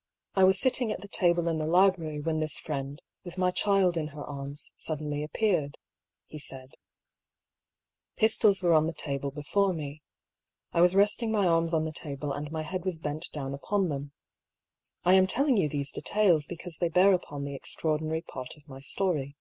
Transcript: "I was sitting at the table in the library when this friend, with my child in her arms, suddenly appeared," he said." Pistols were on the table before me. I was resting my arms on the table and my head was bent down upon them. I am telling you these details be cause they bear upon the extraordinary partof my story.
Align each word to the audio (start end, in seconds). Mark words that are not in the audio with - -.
"I 0.40 0.44
was 0.44 0.58
sitting 0.58 0.90
at 0.90 1.02
the 1.02 1.06
table 1.08 1.46
in 1.46 1.58
the 1.58 1.66
library 1.66 2.18
when 2.18 2.38
this 2.40 2.58
friend, 2.58 3.02
with 3.24 3.36
my 3.36 3.50
child 3.50 3.98
in 3.98 4.06
her 4.08 4.24
arms, 4.24 4.72
suddenly 4.78 5.22
appeared," 5.22 5.76
he 6.26 6.38
said." 6.38 6.76
Pistols 8.16 8.62
were 8.62 8.72
on 8.72 8.86
the 8.86 8.94
table 8.94 9.30
before 9.30 9.74
me. 9.74 10.00
I 10.72 10.80
was 10.80 10.94
resting 10.94 11.30
my 11.30 11.46
arms 11.46 11.74
on 11.74 11.84
the 11.84 11.92
table 11.92 12.32
and 12.32 12.50
my 12.50 12.62
head 12.62 12.86
was 12.86 12.98
bent 12.98 13.28
down 13.34 13.52
upon 13.52 13.90
them. 13.90 14.12
I 15.04 15.12
am 15.12 15.26
telling 15.26 15.58
you 15.58 15.68
these 15.68 15.92
details 15.92 16.46
be 16.46 16.56
cause 16.56 16.78
they 16.78 16.88
bear 16.88 17.12
upon 17.12 17.44
the 17.44 17.54
extraordinary 17.54 18.22
partof 18.22 18.62
my 18.66 18.80
story. 18.80 19.36